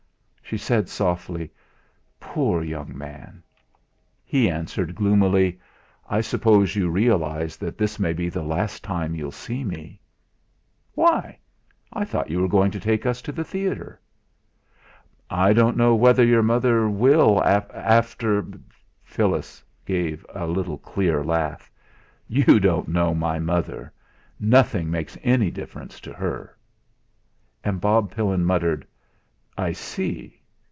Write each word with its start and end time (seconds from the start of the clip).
She 0.43 0.57
said 0.57 0.89
softly: 0.89 1.49
"Poor 2.19 2.61
young 2.61 2.91
man!" 2.97 3.41
He 4.25 4.49
answered 4.49 4.95
gloomily: 4.95 5.57
"I 6.09 6.19
suppose 6.19 6.75
you 6.75 6.89
realise 6.89 7.55
that 7.55 7.77
this 7.77 7.97
may 7.99 8.11
be 8.11 8.27
the 8.27 8.43
last 8.43 8.83
time 8.83 9.15
you'll 9.15 9.31
see 9.31 9.63
me?" 9.63 10.01
"Why? 10.93 11.37
I 11.93 12.03
thought 12.03 12.29
you 12.29 12.41
were 12.41 12.49
going 12.49 12.69
to 12.71 12.81
take 12.81 13.05
us 13.05 13.21
to 13.21 13.31
the 13.31 13.45
theatre." 13.45 14.01
"I 15.29 15.53
don't 15.53 15.77
know 15.77 15.95
whether 15.95 16.21
your 16.25 16.43
mother 16.43 16.89
will 16.89 17.41
after" 17.45 18.45
Phyllis 19.05 19.63
gave 19.85 20.25
a 20.35 20.47
little 20.47 20.79
clear 20.79 21.23
laugh. 21.23 21.71
"You 22.27 22.59
don't 22.59 22.89
know 22.89 23.13
mother. 23.15 23.93
Nothing 24.37 24.91
makes 24.91 25.17
any 25.23 25.49
difference 25.49 26.01
to 26.01 26.11
her." 26.11 26.57
And 27.63 27.79
Bob 27.79 28.11
Pillin 28.11 28.43
muttered: 28.43 28.85
"I 29.57 29.71
see." 29.71 30.39